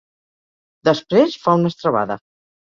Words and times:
Després 0.89 1.37
fa 1.45 1.55
una 1.61 1.73
estrebada. 1.75 2.19